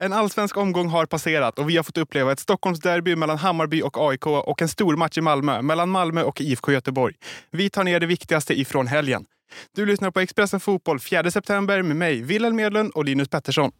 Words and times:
En 0.00 0.12
allsvensk 0.12 0.56
omgång 0.56 0.88
har 0.88 1.06
passerat 1.06 1.58
och 1.58 1.70
vi 1.70 1.76
har 1.76 1.84
fått 1.84 1.98
uppleva 1.98 2.32
ett 2.32 2.40
Stockholmsderby 2.40 3.16
mellan 3.16 3.38
Hammarby 3.38 3.82
och 3.82 4.10
AIK 4.10 4.26
och 4.26 4.62
en 4.62 4.68
stor 4.68 4.96
match 4.96 5.18
i 5.18 5.20
Malmö 5.20 5.62
mellan 5.62 5.88
Malmö 5.88 6.22
och 6.22 6.40
IFK 6.40 6.72
Göteborg. 6.72 7.14
Vi 7.50 7.70
tar 7.70 7.84
ner 7.84 8.00
det 8.00 8.06
viktigaste 8.06 8.60
ifrån 8.60 8.86
helgen. 8.86 9.24
Du 9.74 9.86
lyssnar 9.86 10.10
på 10.10 10.20
Expressen 10.20 10.60
Fotboll 10.60 11.00
4 11.00 11.30
september 11.30 11.82
med 11.82 11.96
mig, 11.96 12.22
Wilhelm 12.22 12.56
Medlund 12.56 12.92
och 12.94 13.04
Linus 13.04 13.28
Pettersson. 13.28 13.72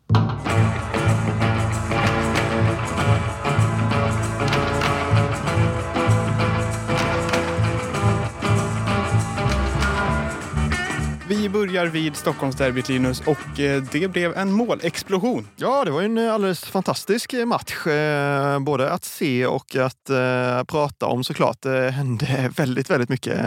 Vi 11.29 11.49
börjar 11.49 11.87
vid 11.87 12.17
Stockholmsderbyt 12.17 12.88
Linus 12.88 13.21
och 13.21 13.61
eh, 13.61 13.83
det 13.83 14.08
blev 14.08 14.37
en 14.37 14.53
målexplosion. 14.53 15.49
Ja, 15.56 15.85
det 15.85 15.90
var 15.90 16.02
en 16.02 16.19
alldeles 16.19 16.65
fantastisk 16.65 17.34
match. 17.47 17.87
Eh, 17.87 18.61
både 18.61 18.91
att 18.91 19.05
se 19.05 19.47
och 19.47 19.77
att 19.77 20.11
eh, 20.11 20.65
prata 20.65 21.07
om 21.07 21.25
såklart. 21.25 21.62
Det 21.62 21.91
hände 21.91 22.52
väldigt, 22.57 22.91
väldigt 22.91 23.09
mycket. 23.09 23.38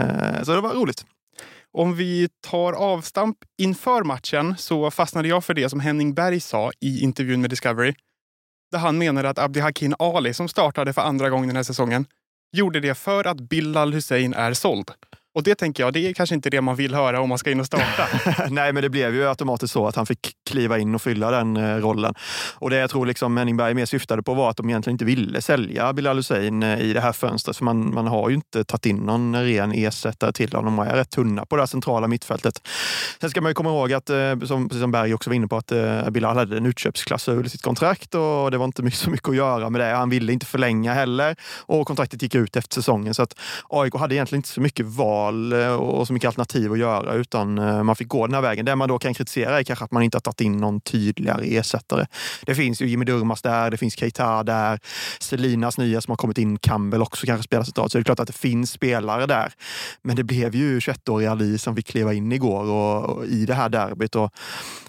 Så 0.46 0.54
det 0.54 0.60
var 0.60 0.74
roligt. 0.74 1.06
Om 1.72 1.96
vi 1.96 2.28
tar 2.40 2.72
avstamp 2.72 3.36
inför 3.58 4.02
matchen 4.02 4.54
så 4.58 4.90
fastnade 4.90 5.28
jag 5.28 5.44
för 5.44 5.54
det 5.54 5.68
som 5.68 5.80
Henning 5.80 6.14
Berg 6.14 6.40
sa 6.40 6.70
i 6.80 7.00
intervjun 7.00 7.40
med 7.40 7.50
Discovery. 7.50 7.94
Där 8.72 8.78
han 8.78 8.98
menade 8.98 9.28
att 9.28 9.38
Abdihakin 9.38 9.94
Ali, 9.98 10.34
som 10.34 10.48
startade 10.48 10.92
för 10.92 11.02
andra 11.02 11.30
gången 11.30 11.46
den 11.48 11.56
här 11.56 11.62
säsongen, 11.62 12.06
gjorde 12.52 12.80
det 12.80 12.94
för 12.94 13.26
att 13.26 13.40
Bilal 13.40 13.92
Hussein 13.92 14.34
är 14.34 14.54
såld. 14.54 14.90
Och 15.34 15.42
det 15.42 15.54
tänker 15.54 15.82
jag, 15.82 15.92
det 15.92 16.08
är 16.08 16.12
kanske 16.12 16.34
inte 16.34 16.50
det 16.50 16.60
man 16.60 16.76
vill 16.76 16.94
höra 16.94 17.20
om 17.20 17.28
man 17.28 17.38
ska 17.38 17.50
in 17.50 17.60
och 17.60 17.66
starta. 17.66 18.08
Nej, 18.50 18.72
men 18.72 18.82
det 18.82 18.88
blev 18.90 19.14
ju 19.14 19.28
automatiskt 19.28 19.72
så 19.72 19.86
att 19.86 19.96
han 19.96 20.06
fick 20.06 20.32
kliva 20.50 20.78
in 20.78 20.94
och 20.94 21.02
fylla 21.02 21.30
den 21.30 21.56
eh, 21.56 21.76
rollen. 21.76 22.14
Och 22.54 22.70
det 22.70 22.76
jag 22.76 22.90
tror 22.90 23.06
liksom 23.06 23.36
Henningberg 23.36 23.74
mer 23.74 23.86
syftade 23.86 24.22
på 24.22 24.34
var 24.34 24.50
att 24.50 24.56
de 24.56 24.68
egentligen 24.68 24.94
inte 24.94 25.04
ville 25.04 25.42
sälja 25.42 25.92
Bilal 25.92 26.16
Hussein 26.16 26.62
eh, 26.62 26.80
i 26.80 26.92
det 26.92 27.00
här 27.00 27.12
fönstret. 27.12 27.56
För 27.56 27.64
man, 27.64 27.94
man 27.94 28.06
har 28.06 28.28
ju 28.28 28.34
inte 28.34 28.64
tagit 28.64 28.86
in 28.86 28.96
någon 28.96 29.44
ren 29.44 29.72
ersättare 29.72 30.32
till 30.32 30.52
honom. 30.52 30.76
De 30.76 30.86
är 30.86 30.96
rätt 30.96 31.10
tunna 31.10 31.46
på 31.46 31.56
det 31.56 31.62
här 31.62 31.66
centrala 31.66 32.08
mittfältet. 32.08 32.68
Sen 33.20 33.30
ska 33.30 33.40
man 33.40 33.50
ju 33.50 33.54
komma 33.54 33.70
ihåg 33.70 33.92
att, 33.92 34.10
eh, 34.10 34.40
som, 34.44 34.68
precis 34.68 34.80
som 34.80 34.90
Berg 34.90 35.14
också 35.14 35.30
var 35.30 35.34
inne 35.34 35.48
på, 35.48 35.56
att 35.56 35.72
Bilal 36.12 36.36
hade 36.36 36.56
en 36.56 36.66
utköpsklausul 36.66 37.46
i 37.46 37.48
sitt 37.48 37.62
kontrakt 37.62 38.14
och 38.14 38.50
det 38.50 38.58
var 38.58 38.64
inte 38.64 38.90
så 38.90 39.10
mycket 39.10 39.28
att 39.28 39.36
göra 39.36 39.70
med 39.70 39.80
det. 39.80 39.86
Han 39.86 40.10
ville 40.10 40.32
inte 40.32 40.46
förlänga 40.46 40.94
heller 40.94 41.36
och 41.58 41.86
kontraktet 41.86 42.22
gick 42.22 42.34
ut 42.34 42.56
efter 42.56 42.74
säsongen. 42.74 43.14
Så 43.14 43.22
att 43.22 43.34
AIK 43.68 43.94
hade 43.94 44.14
egentligen 44.14 44.38
inte 44.38 44.48
så 44.48 44.60
mycket 44.60 44.86
val 44.86 45.21
val 45.22 45.52
eh, 45.52 45.74
och 45.74 46.06
så 46.06 46.12
mycket 46.12 46.28
alternativ 46.28 46.72
att 46.72 46.78
göra 46.78 47.14
utan 47.14 47.58
eh, 47.58 47.82
man 47.82 47.96
fick 47.96 48.08
gå 48.08 48.26
den 48.26 48.34
här 48.34 48.42
vägen. 48.42 48.64
Det 48.64 48.76
man 48.76 48.88
då 48.88 48.98
kan 48.98 49.14
kritisera 49.14 49.58
är 49.58 49.64
kanske 49.64 49.84
att 49.84 49.90
man 49.90 50.02
inte 50.02 50.16
har 50.16 50.20
tagit 50.20 50.40
in 50.40 50.56
någon 50.56 50.80
tydligare 50.80 51.56
ersättare. 51.56 52.06
Det 52.46 52.54
finns 52.54 52.82
ju 52.82 52.86
Jimmy 52.86 53.04
Durmas 53.04 53.42
där, 53.42 53.70
det 53.70 53.76
finns 53.76 53.96
Keita 53.96 54.42
där, 54.42 54.78
Selinas 55.20 55.78
nya 55.78 56.00
som 56.00 56.12
har 56.12 56.16
kommit 56.16 56.38
in, 56.38 56.58
Campbell 56.58 57.02
också 57.02 57.26
kanske 57.26 57.44
spelar 57.44 57.64
centralt. 57.64 57.92
Så 57.92 57.98
det 57.98 58.02
är 58.02 58.04
klart 58.04 58.20
att 58.20 58.26
det 58.26 58.32
finns 58.32 58.70
spelare 58.70 59.26
där. 59.26 59.52
Men 60.02 60.16
det 60.16 60.24
blev 60.24 60.54
ju 60.54 60.78
21-åriga 60.78 61.30
Ali 61.30 61.58
som 61.58 61.76
fick 61.76 61.86
kliva 61.86 62.12
in 62.12 62.32
igår 62.32 62.64
och, 62.70 63.10
och 63.10 63.26
i 63.26 63.46
det 63.46 63.54
här 63.54 63.68
derbyt. 63.68 64.14
Och 64.14 64.32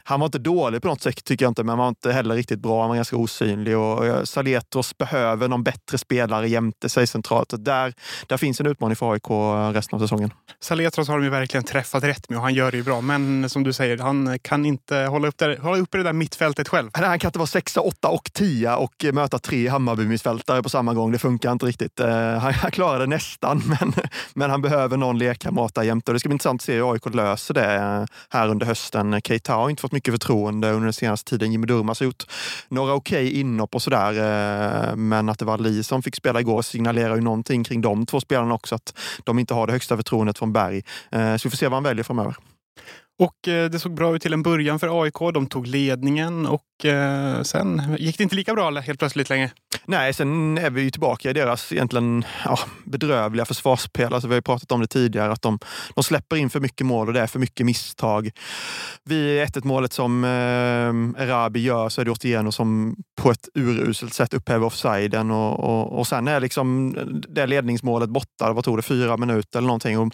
han 0.05 0.19
var 0.19 0.25
inte 0.25 0.39
dålig 0.39 0.81
på 0.81 0.87
något 0.87 1.01
sätt 1.01 1.23
tycker 1.23 1.45
jag 1.45 1.51
inte, 1.51 1.63
men 1.63 1.69
han 1.69 1.77
var 1.77 1.87
inte 1.87 2.11
heller 2.11 2.35
riktigt 2.35 2.59
bra. 2.59 2.81
Han 2.81 2.89
var 2.89 2.95
ganska 2.95 3.17
osynlig 3.17 3.77
och 3.77 4.27
Saletros 4.27 4.97
behöver 4.97 5.47
någon 5.47 5.63
bättre 5.63 5.97
spelare 5.97 6.49
jämte 6.49 6.89
sig 6.89 7.07
centralt. 7.07 7.53
Där, 7.57 7.93
där 8.27 8.37
finns 8.37 8.59
en 8.59 8.67
utmaning 8.67 8.95
för 8.95 9.11
AIK 9.11 9.29
resten 9.75 9.97
av 9.97 9.99
säsongen. 9.99 10.22
Saletros 10.59 11.07
har 11.07 11.17
de 11.17 11.23
ju 11.23 11.29
verkligen 11.29 11.63
träffat 11.63 12.03
rätt 12.03 12.29
med 12.29 12.37
och 12.37 12.43
han 12.43 12.53
gör 12.53 12.71
det 12.71 12.77
ju 12.77 12.83
bra. 12.83 13.01
Men 13.01 13.49
som 13.49 13.63
du 13.63 13.73
säger, 13.73 13.97
han 13.97 14.39
kan 14.41 14.65
inte 14.65 14.97
hålla, 14.97 15.27
upp 15.27 15.37
där, 15.37 15.57
hålla 15.57 15.77
uppe 15.77 15.97
det 15.97 16.03
där 16.03 16.13
mittfältet 16.13 16.67
själv. 16.67 16.89
Nej, 16.97 17.07
han 17.07 17.19
kan 17.19 17.29
inte 17.29 17.39
vara 17.39 17.47
sexa, 17.47 17.81
åtta 17.81 18.07
och 18.07 18.33
tia 18.33 18.77
och 18.77 19.05
möta 19.13 19.39
tre 19.39 19.67
Hammarby-mittfältare 19.67 20.63
på 20.63 20.69
samma 20.69 20.93
gång. 20.93 21.11
Det 21.11 21.19
funkar 21.19 21.51
inte 21.51 21.65
riktigt. 21.65 21.99
Eh, 21.99 22.09
han, 22.09 22.53
han 22.53 22.71
klarar 22.71 22.99
det 22.99 23.07
nästan, 23.07 23.61
men, 23.79 23.93
men 24.33 24.49
han 24.49 24.61
behöver 24.61 24.97
någon 24.97 25.17
lekkamrat 25.17 25.75
där 25.75 25.83
jämte. 25.83 26.13
Det 26.13 26.19
ska 26.19 26.29
bli 26.29 26.33
intressant 26.33 26.61
att 26.61 26.65
se 26.65 26.75
hur 26.75 26.93
AIK 26.93 27.15
löser 27.15 27.53
det 27.53 28.07
här 28.29 28.47
under 28.47 28.65
hösten. 28.65 29.21
Keita 29.21 29.53
har 29.53 29.69
inte 29.69 29.81
fått 29.81 29.91
mycket 29.91 30.13
förtroende 30.13 30.71
under 30.71 30.83
den 30.83 30.93
senaste 30.93 31.29
tiden. 31.29 31.51
Jimmy 31.51 31.67
Durmaz 31.67 31.99
har 31.99 32.05
gjort 32.05 32.23
några 32.69 32.93
okej 32.93 33.27
okay 33.27 33.39
inhopp 33.39 33.75
och 33.75 33.81
sådär. 33.81 34.11
Eh, 34.89 34.95
men 34.95 35.29
att 35.29 35.39
det 35.39 35.45
var 35.45 35.57
Li 35.57 35.83
som 35.83 36.03
fick 36.03 36.15
spela 36.15 36.39
igår 36.39 36.61
signalerar 36.61 37.15
ju 37.15 37.21
någonting 37.21 37.63
kring 37.63 37.81
de 37.81 38.05
två 38.05 38.19
spelarna 38.19 38.53
också. 38.53 38.75
Att 38.75 38.93
de 39.23 39.39
inte 39.39 39.53
har 39.53 39.67
det 39.67 39.73
högsta 39.73 39.97
förtroendet 39.97 40.12
från 40.37 40.53
Berg. 40.53 40.83
Eh, 41.11 41.35
så 41.35 41.47
vi 41.47 41.49
får 41.49 41.57
se 41.57 41.67
vad 41.67 41.73
han 41.75 41.83
väljer 41.83 42.03
framöver. 42.03 42.35
Och 43.19 43.47
eh, 43.47 43.69
det 43.69 43.79
såg 43.79 43.93
bra 43.93 44.15
ut 44.15 44.21
till 44.21 44.33
en 44.33 44.43
början 44.43 44.79
för 44.79 45.03
AIK. 45.03 45.19
De 45.33 45.47
tog 45.47 45.67
ledningen 45.67 46.45
och 46.45 46.85
eh, 46.85 47.41
sen 47.41 47.95
gick 47.99 48.17
det 48.17 48.23
inte 48.23 48.35
lika 48.35 48.53
bra 48.53 48.71
helt 48.71 48.99
plötsligt 48.99 49.29
längre. 49.29 49.51
Nej, 49.85 50.13
sen 50.13 50.57
är 50.57 50.69
vi 50.69 50.81
ju 50.81 50.89
tillbaka 50.89 51.29
i 51.29 51.33
deras 51.33 51.71
egentligen 51.71 52.25
ja, 52.45 52.59
bedrövliga 52.83 53.45
försvarsspel. 53.45 54.13
Alltså, 54.13 54.27
vi 54.27 54.33
har 54.33 54.37
ju 54.37 54.41
pratat 54.41 54.71
om 54.71 54.81
det 54.81 54.87
tidigare, 54.87 55.31
att 55.31 55.41
de, 55.41 55.59
de 55.95 56.03
släpper 56.03 56.35
in 56.35 56.49
för 56.49 56.59
mycket 56.59 56.87
mål 56.87 57.07
och 57.07 57.13
det 57.13 57.21
är 57.21 57.27
för 57.27 57.39
mycket 57.39 57.65
misstag. 57.65 58.29
Vid 59.03 59.43
1-1 59.43 59.67
målet 59.67 59.93
som 59.93 60.23
eh, 60.23 61.23
Erabi 61.23 61.59
gör 61.59 61.89
så 61.89 62.01
är 62.01 62.05
det 62.05 62.11
Otieno 62.11 62.51
som 62.51 62.95
på 63.21 63.31
ett 63.31 63.49
uruselt 63.53 64.13
sätt 64.13 64.33
upphäver 64.33 64.65
offsiden 64.65 65.31
och, 65.31 65.59
och, 65.59 65.99
och 65.99 66.07
sen 66.07 66.27
är 66.27 66.39
liksom 66.39 66.95
det 67.29 67.45
ledningsmålet 67.45 68.09
borta. 68.09 68.53
Vad 68.53 68.63
tog 68.63 68.77
det? 68.77 68.81
Fyra 68.81 69.17
minuter 69.17 69.59
eller 69.59 69.67
någonting. 69.67 69.99
Och 69.99 70.13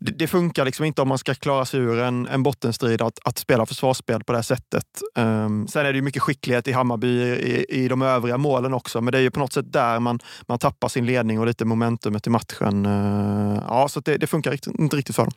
det, 0.00 0.12
det 0.12 0.26
funkar 0.26 0.64
liksom 0.64 0.84
inte 0.84 1.02
om 1.02 1.08
man 1.08 1.18
ska 1.18 1.34
klara 1.34 1.64
sig 1.64 1.80
ur 1.80 1.98
en 1.98 2.25
en, 2.26 2.42
bottenstrid 2.42 3.02
att, 3.02 3.18
att 3.24 3.38
spela 3.38 3.66
försvarsspel 3.66 4.24
på 4.24 4.32
det 4.32 4.38
här 4.38 4.42
sättet. 4.42 4.86
Um, 5.18 5.68
sen 5.68 5.86
är 5.86 5.92
det 5.92 5.96
ju 5.96 6.02
mycket 6.02 6.22
skicklighet 6.22 6.68
i 6.68 6.72
Hammarby 6.72 7.08
i, 7.08 7.66
i 7.68 7.88
de 7.88 8.02
övriga 8.02 8.38
målen 8.38 8.74
också, 8.74 9.00
men 9.00 9.12
det 9.12 9.18
är 9.18 9.22
ju 9.22 9.30
på 9.30 9.40
något 9.40 9.52
sätt 9.52 9.72
där 9.72 10.00
man, 10.00 10.18
man 10.48 10.58
tappar 10.58 10.88
sin 10.88 11.06
ledning 11.06 11.40
och 11.40 11.46
lite 11.46 11.64
momentumet 11.64 12.26
i 12.26 12.30
matchen. 12.30 12.86
Uh, 12.86 13.62
ja, 13.68 13.88
så 13.88 14.00
det, 14.00 14.16
det 14.16 14.26
funkar 14.26 14.50
riktigt, 14.50 14.78
inte 14.78 14.96
riktigt 14.96 15.16
för 15.16 15.22
dem. 15.22 15.32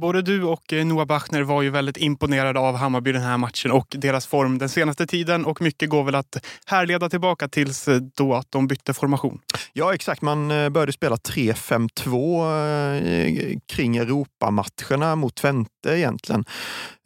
Både 0.00 0.22
du 0.22 0.44
och 0.44 0.72
eh, 0.72 0.86
Noah 0.86 1.06
Bachner 1.06 1.42
var 1.42 1.62
ju 1.62 1.70
väldigt 1.70 1.96
imponerade 1.96 2.60
av 2.60 2.76
Hammarby 2.76 3.12
den 3.12 3.22
här 3.22 3.38
matchen 3.38 3.70
och 3.70 3.94
deras 3.98 4.26
form 4.26 4.58
den 4.58 4.68
senaste 4.68 5.06
tiden 5.06 5.44
och 5.44 5.62
mycket 5.62 5.88
går 5.88 6.04
väl 6.04 6.14
att 6.14 6.46
härleda 6.66 7.10
tillbaka 7.10 7.48
tills 7.48 7.88
eh, 7.88 8.00
då 8.16 8.34
att 8.34 8.46
de 8.50 8.66
bytte 8.66 8.94
formation. 8.94 9.40
Ja, 9.72 9.94
exakt. 9.94 10.22
Man 10.22 10.48
började 10.48 10.92
spela 10.92 11.16
3-5-2 11.16 13.60
kring 13.66 13.96
Europamatcherna 13.96 15.16
mot 15.16 15.34
Twente 15.34 15.70
egentligen. 15.86 16.33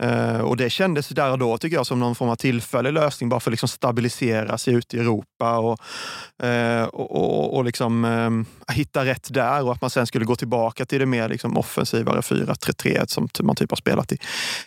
Uh, 0.03 0.41
och 0.41 0.57
det 0.57 0.71
kändes 0.71 1.09
där 1.09 1.31
och 1.31 1.39
då 1.39 1.59
tycker 1.59 1.77
jag 1.77 1.87
som 1.87 2.01
någon 2.01 2.15
form 2.15 2.29
av 2.29 2.37
tillfällig 2.37 2.93
lösning 2.93 3.29
bara 3.29 3.41
för 3.41 3.51
att 3.51 3.53
liksom 3.53 3.69
stabilisera 3.69 4.59
sig 4.59 4.75
ute 4.75 4.97
i 4.97 5.01
Europa 5.01 5.59
och, 5.59 5.79
eh, 6.47 6.85
och, 6.85 7.11
och, 7.17 7.57
och 7.57 7.65
liksom, 7.65 8.05
eh, 8.05 8.75
hitta 8.75 9.05
rätt 9.05 9.35
där 9.35 9.65
och 9.65 9.73
att 9.73 9.81
man 9.81 9.91
sen 9.91 10.07
skulle 10.07 10.25
gå 10.25 10.37
tillbaka 10.37 10.85
till 10.85 10.99
det 10.99 11.07
mer 11.07 11.29
liksom 11.29 11.57
offensivare 11.57 12.21
4-3-3 12.21 13.07
som 13.07 13.29
man 13.43 13.57
typ 13.57 13.71
har 13.71 13.77
spelat 13.77 14.13
i, 14.13 14.19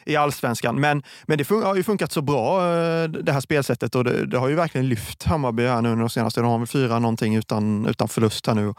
i 0.05 0.15
allsvenskan. 0.15 0.79
Men, 0.79 1.03
men 1.25 1.37
det 1.37 1.49
har 1.49 1.75
ju 1.75 1.83
funkat 1.83 2.11
så 2.11 2.21
bra 2.21 2.61
det 3.07 3.31
här 3.31 3.41
spelsättet 3.41 3.95
och 3.95 4.03
det, 4.03 4.25
det 4.25 4.37
har 4.37 4.49
ju 4.49 4.55
verkligen 4.55 4.89
lyft 4.89 5.23
Hammarby 5.23 5.67
här 5.67 5.81
nu 5.81 5.89
under 5.89 6.03
de 6.03 6.09
senaste. 6.09 6.41
De 6.41 6.51
har 6.51 6.57
väl 6.57 6.67
fyra 6.67 6.99
någonting 6.99 7.35
utan, 7.35 7.85
utan 7.85 8.07
förlust 8.07 8.47
här 8.47 8.55
nu. 8.55 8.73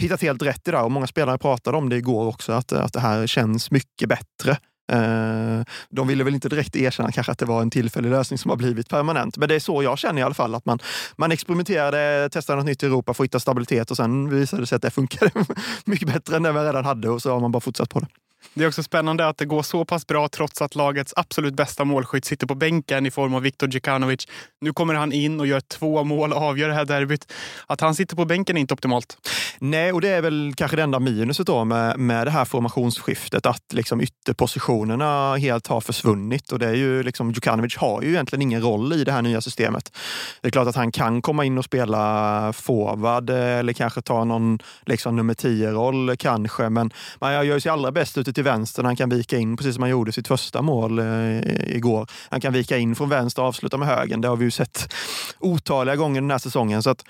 Hittat 0.00 0.22
helt 0.22 0.42
rätt 0.42 0.68
i 0.68 0.70
det 0.70 0.78
och 0.78 0.90
många 0.90 1.06
spelare 1.06 1.38
pratade 1.38 1.76
om 1.76 1.88
det 1.88 1.96
igår 1.96 2.28
också, 2.28 2.52
att, 2.52 2.72
att 2.72 2.92
det 2.92 3.00
här 3.00 3.26
känns 3.26 3.70
mycket 3.70 4.08
bättre 4.08 4.22
Eh, 4.42 4.56
Eh, 4.92 5.64
de 5.90 6.08
ville 6.08 6.24
väl 6.24 6.34
inte 6.34 6.48
direkt 6.48 6.76
erkänna 6.76 7.12
kanske 7.12 7.32
att 7.32 7.38
det 7.38 7.46
var 7.46 7.62
en 7.62 7.70
tillfällig 7.70 8.10
lösning 8.10 8.38
som 8.38 8.50
har 8.50 8.56
blivit 8.56 8.88
permanent. 8.88 9.36
Men 9.36 9.48
det 9.48 9.54
är 9.54 9.60
så 9.60 9.82
jag 9.82 9.98
känner 9.98 10.20
i 10.20 10.24
alla 10.24 10.34
fall. 10.34 10.54
Att 10.54 10.66
man, 10.66 10.78
man 11.16 11.32
experimenterade, 11.32 12.28
testade 12.32 12.56
något 12.56 12.66
nytt 12.66 12.82
i 12.82 12.86
Europa 12.86 13.14
för 13.14 13.24
att 13.24 13.26
hitta 13.26 13.40
stabilitet 13.40 13.90
och 13.90 13.96
sen 13.96 14.30
visade 14.30 14.62
det 14.62 14.66
sig 14.66 14.76
att 14.76 14.82
det 14.82 14.90
funkade 14.90 15.30
mycket 15.84 16.08
bättre 16.08 16.36
än 16.36 16.42
det 16.42 16.52
vi 16.52 16.58
redan 16.58 16.84
hade 16.84 17.08
och 17.08 17.22
så 17.22 17.32
har 17.32 17.40
man 17.40 17.52
bara 17.52 17.60
fortsatt 17.60 17.90
på 17.90 18.00
det. 18.00 18.06
Det 18.54 18.64
är 18.64 18.68
också 18.68 18.82
spännande 18.82 19.28
att 19.28 19.38
det 19.38 19.44
går 19.44 19.62
så 19.62 19.84
pass 19.84 20.06
bra 20.06 20.28
trots 20.28 20.62
att 20.62 20.74
lagets 20.74 21.12
absolut 21.16 21.54
bästa 21.54 21.84
målskytt 21.84 22.24
sitter 22.24 22.46
på 22.46 22.54
bänken 22.54 23.06
i 23.06 23.10
form 23.10 23.34
av 23.34 23.42
Viktor 23.42 23.68
Djukanovic. 23.68 24.28
Nu 24.60 24.72
kommer 24.72 24.94
han 24.94 25.12
in 25.12 25.40
och 25.40 25.46
gör 25.46 25.60
två 25.60 26.04
mål 26.04 26.32
och 26.32 26.42
avgör 26.42 26.68
det 26.68 26.74
här 26.74 26.84
derbyt. 26.84 27.32
Att 27.66 27.80
han 27.80 27.94
sitter 27.94 28.16
på 28.16 28.24
bänken 28.24 28.56
är 28.56 28.60
inte 28.60 28.74
optimalt. 28.74 29.16
Nej, 29.58 29.92
och 29.92 30.00
det 30.00 30.08
är 30.08 30.22
väl 30.22 30.52
kanske 30.56 30.76
det 30.76 30.82
enda 30.82 30.98
minuset 30.98 31.46
då 31.46 31.64
med, 31.64 31.98
med 31.98 32.26
det 32.26 32.30
här 32.30 32.44
formationsskiftet, 32.44 33.46
att 33.46 33.72
liksom 33.72 34.00
ytterpositionerna 34.00 35.36
helt 35.36 35.66
har 35.66 35.80
försvunnit. 35.80 36.52
Och 36.52 36.58
det 36.58 36.66
är 36.66 36.74
ju 36.74 37.02
liksom, 37.02 37.30
Djukanovic 37.30 37.76
har 37.76 38.02
ju 38.02 38.08
egentligen 38.08 38.42
ingen 38.42 38.62
roll 38.62 38.92
i 38.92 39.04
det 39.04 39.12
här 39.12 39.22
nya 39.22 39.40
systemet. 39.40 39.92
Det 40.40 40.48
är 40.48 40.50
klart 40.50 40.68
att 40.68 40.76
han 40.76 40.92
kan 40.92 41.22
komma 41.22 41.44
in 41.44 41.58
och 41.58 41.64
spela 41.64 42.52
forward 42.52 43.30
eh, 43.30 43.36
eller 43.36 43.72
kanske 43.72 44.02
ta 44.02 44.24
någon 44.24 44.58
liksom 44.86 45.16
nummer 45.16 45.34
10-roll 45.34 46.16
kanske, 46.16 46.68
men 46.68 46.90
man 47.18 47.46
gör 47.46 47.58
sig 47.58 47.72
allra 47.72 47.92
bäst 47.92 48.18
ute 48.18 48.31
sig 48.32 48.34
till 48.34 48.44
vänster, 48.44 48.82
han 48.82 48.96
kan 48.96 49.08
vika 49.08 49.38
in 49.38 49.56
precis 49.56 49.74
som 49.74 49.82
han 49.82 49.90
gjorde 49.90 50.12
sitt 50.12 50.28
första 50.28 50.62
mål 50.62 50.98
eh, 50.98 51.76
igår. 51.76 52.06
Han 52.30 52.40
kan 52.40 52.52
vika 52.52 52.78
in 52.78 52.94
från 52.94 53.08
vänster 53.08 53.42
och 53.42 53.48
avsluta 53.48 53.76
med 53.76 53.88
högen. 53.88 54.20
Det 54.20 54.28
har 54.28 54.36
vi 54.36 54.44
ju 54.44 54.50
sett 54.50 54.94
otaliga 55.38 55.96
gånger 55.96 56.20
den 56.20 56.30
här 56.30 56.38
säsongen. 56.38 56.82
Så 56.82 56.90
att 56.90 57.04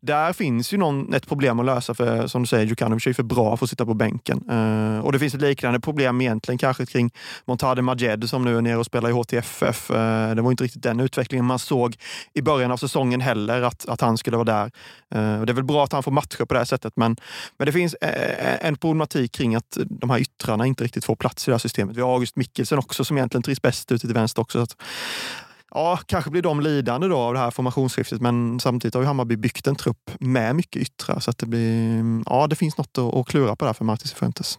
där 0.00 0.32
finns 0.32 0.72
ju 0.72 0.78
någon, 0.78 1.14
ett 1.14 1.26
problem 1.26 1.60
att 1.60 1.66
lösa 1.66 1.94
för, 1.94 2.26
som 2.26 2.42
du 2.42 2.46
säger, 2.46 2.66
Djukanovic 2.66 3.06
är 3.06 3.12
för 3.12 3.22
bra 3.22 3.56
för 3.56 3.66
att 3.66 3.70
sitta 3.70 3.86
på 3.86 3.94
bänken. 3.94 4.40
Eh, 4.50 5.04
och 5.04 5.12
det 5.12 5.18
finns 5.18 5.34
ett 5.34 5.40
liknande 5.40 5.80
problem 5.80 6.20
egentligen 6.20 6.58
kanske 6.58 6.86
kring 6.86 7.10
Montade 7.46 7.82
Majed 7.82 8.28
som 8.28 8.44
nu 8.44 8.58
är 8.58 8.62
nere 8.62 8.76
och 8.76 8.86
spelar 8.86 9.08
i 9.08 9.12
HTFF. 9.12 9.90
Eh, 9.90 10.34
det 10.34 10.42
var 10.42 10.50
inte 10.50 10.64
riktigt 10.64 10.82
den 10.82 11.00
utvecklingen 11.00 11.44
man 11.44 11.58
såg 11.58 11.96
i 12.34 12.42
början 12.42 12.70
av 12.70 12.76
säsongen 12.76 13.20
heller, 13.20 13.62
att, 13.62 13.88
att 13.88 14.00
han 14.00 14.18
skulle 14.18 14.36
vara 14.36 14.44
där. 14.44 14.70
Eh, 15.14 15.42
det 15.42 15.52
är 15.52 15.54
väl 15.54 15.64
bra 15.64 15.84
att 15.84 15.92
han 15.92 16.02
får 16.02 16.12
matcher 16.12 16.44
på 16.44 16.54
det 16.54 16.60
här 16.60 16.64
sättet, 16.64 16.92
men, 16.96 17.16
men 17.58 17.66
det 17.66 17.72
finns 17.72 17.94
eh, 17.94 18.66
en 18.66 18.76
problematik 18.76 19.32
kring 19.32 19.54
att 19.54 19.78
de 19.90 20.10
här 20.10 20.18
yttrarna 20.18 20.63
inte 20.66 20.84
riktigt 20.84 21.04
får 21.04 21.16
plats 21.16 21.48
i 21.48 21.50
det 21.50 21.54
här 21.54 21.58
systemet. 21.58 21.96
Vi 21.96 22.00
har 22.00 22.14
August 22.14 22.36
Mikkelsen 22.36 22.78
också 22.78 23.04
som 23.04 23.16
egentligen 23.16 23.42
trivs 23.42 23.62
bäst 23.62 23.92
ute 23.92 24.06
till 24.06 24.14
vänster 24.14 24.42
också. 24.42 24.58
Så 24.58 24.62
att, 24.62 24.76
ja, 25.70 25.98
kanske 26.06 26.30
blir 26.30 26.42
de 26.42 26.60
lidande 26.60 27.08
då 27.08 27.16
av 27.16 27.34
det 27.34 27.40
här 27.40 27.50
formationsskiftet, 27.50 28.20
men 28.20 28.60
samtidigt 28.60 28.94
har 28.94 29.02
ju 29.02 29.06
Hammarby 29.06 29.36
byggt 29.36 29.66
en 29.66 29.76
trupp 29.76 30.10
med 30.20 30.56
mycket 30.56 30.82
yttrar. 30.82 31.20
Så 31.20 31.30
att 31.30 31.38
det, 31.38 31.46
blir, 31.46 31.80
mm, 31.80 32.24
ja, 32.26 32.46
det 32.46 32.56
finns 32.56 32.78
något 32.78 32.98
att, 32.98 33.14
att 33.14 33.26
klura 33.26 33.56
på 33.56 33.64
där 33.64 33.72
för 33.72 33.84
Martis 33.84 34.12
Fuentes. 34.12 34.58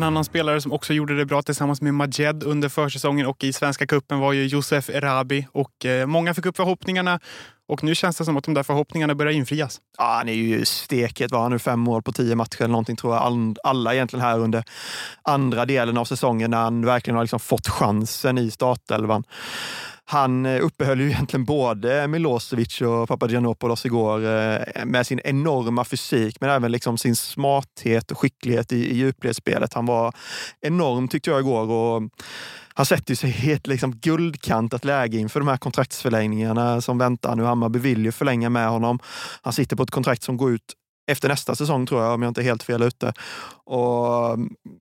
En 0.00 0.04
annan 0.04 0.24
spelare 0.24 0.60
som 0.60 0.72
också 0.72 0.92
gjorde 0.92 1.16
det 1.16 1.26
bra 1.26 1.42
tillsammans 1.42 1.80
med 1.80 1.94
Majed 1.94 2.42
under 2.42 2.68
försäsongen 2.68 3.26
och 3.26 3.44
i 3.44 3.52
Svenska 3.52 3.86
Kuppen 3.86 4.18
var 4.18 4.32
ju 4.32 4.46
Josef 4.46 4.90
Erabi. 4.90 5.46
Och 5.52 5.86
eh, 5.86 6.06
många 6.06 6.34
fick 6.34 6.46
upp 6.46 6.56
förhoppningarna 6.56 7.20
och 7.68 7.84
nu 7.84 7.94
känns 7.94 8.16
det 8.16 8.24
som 8.24 8.36
att 8.36 8.44
de 8.44 8.54
där 8.54 8.62
förhoppningarna 8.62 9.14
börjar 9.14 9.32
infrias. 9.32 9.80
Ja, 9.98 10.14
han 10.18 10.28
är 10.28 10.32
ju 10.32 10.64
steket. 10.64 11.30
Var 11.30 11.42
han 11.42 11.50
nu 11.50 11.58
fem 11.58 11.80
mål 11.80 12.02
på 12.02 12.12
tio 12.12 12.34
matcher 12.34 12.58
eller 12.58 12.72
någonting 12.72 12.96
tror 12.96 13.14
jag 13.14 13.56
alla 13.64 13.94
egentligen 13.94 14.24
här 14.24 14.38
under 14.38 14.64
andra 15.22 15.66
delen 15.66 15.98
av 15.98 16.04
säsongen 16.04 16.50
när 16.50 16.58
han 16.58 16.86
verkligen 16.86 17.16
har 17.16 17.24
liksom 17.24 17.40
fått 17.40 17.68
chansen 17.68 18.38
i 18.38 18.50
startelvan. 18.50 19.24
Han 20.10 20.46
eh, 20.46 20.64
uppehöll 20.64 21.00
ju 21.00 21.10
egentligen 21.10 21.44
både 21.44 22.08
Milosevic 22.08 22.80
och 22.80 23.08
Papagiannopoulos 23.08 23.86
igår 23.86 24.18
eh, 24.18 24.84
med 24.84 25.06
sin 25.06 25.20
enorma 25.24 25.84
fysik, 25.84 26.36
men 26.40 26.50
även 26.50 26.72
liksom 26.72 26.98
sin 26.98 27.16
smarthet 27.16 28.10
och 28.10 28.18
skicklighet 28.18 28.72
i, 28.72 28.90
i 28.90 28.96
djupledsspelet. 28.96 29.74
Han 29.74 29.86
var 29.86 30.14
enorm 30.60 31.08
tyckte 31.08 31.30
jag 31.30 31.40
igår. 31.40 31.70
Och 31.70 32.02
han 32.74 32.86
sätter 32.86 33.14
sig 33.14 33.48
i 33.48 33.52
ett 33.52 33.66
liksom 33.66 33.96
guldkantat 33.96 34.84
läge 34.84 35.18
inför 35.18 35.40
de 35.40 35.48
här 35.48 35.56
kontraktsförlängningarna 35.56 36.80
som 36.80 36.98
väntar 36.98 37.36
nu. 37.36 37.42
Hammarby 37.42 37.78
vill 37.78 38.04
ju 38.04 38.12
förlänga 38.12 38.50
med 38.50 38.68
honom. 38.68 38.98
Han 39.42 39.52
sitter 39.52 39.76
på 39.76 39.82
ett 39.82 39.90
kontrakt 39.90 40.22
som 40.22 40.36
går 40.36 40.52
ut 40.52 40.74
efter 41.10 41.28
nästa 41.28 41.54
säsong 41.54 41.86
tror 41.86 42.02
jag, 42.02 42.14
om 42.14 42.22
jag 42.22 42.30
inte 42.30 42.40
är 42.40 42.44
helt 42.44 42.62
fel 42.62 42.82
ute. 42.82 43.12
Och 43.64 44.38